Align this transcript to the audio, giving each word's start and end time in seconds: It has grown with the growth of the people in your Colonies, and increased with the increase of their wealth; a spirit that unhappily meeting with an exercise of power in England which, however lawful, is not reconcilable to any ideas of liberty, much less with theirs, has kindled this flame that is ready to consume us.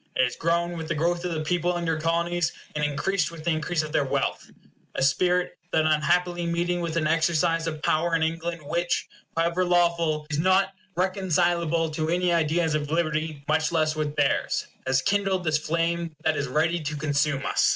It 0.15 0.23
has 0.23 0.35
grown 0.35 0.77
with 0.77 0.87
the 0.87 0.95
growth 0.95 1.23
of 1.25 1.33
the 1.35 1.41
people 1.43 1.77
in 1.77 1.85
your 1.85 1.99
Colonies, 2.01 2.51
and 2.75 2.83
increased 2.83 3.29
with 3.29 3.43
the 3.43 3.51
increase 3.51 3.83
of 3.83 3.91
their 3.91 4.03
wealth; 4.03 4.49
a 4.95 5.03
spirit 5.03 5.59
that 5.71 5.85
unhappily 5.85 6.47
meeting 6.47 6.81
with 6.81 6.95
an 6.97 7.05
exercise 7.05 7.67
of 7.67 7.83
power 7.83 8.15
in 8.15 8.23
England 8.23 8.61
which, 8.65 9.07
however 9.37 9.63
lawful, 9.63 10.25
is 10.31 10.39
not 10.39 10.69
reconcilable 10.95 11.91
to 11.91 12.09
any 12.09 12.33
ideas 12.33 12.73
of 12.73 12.89
liberty, 12.89 13.43
much 13.47 13.71
less 13.71 13.95
with 13.95 14.15
theirs, 14.15 14.65
has 14.87 15.03
kindled 15.03 15.43
this 15.43 15.59
flame 15.59 16.15
that 16.23 16.35
is 16.35 16.47
ready 16.47 16.79
to 16.79 16.95
consume 16.95 17.45
us. 17.45 17.69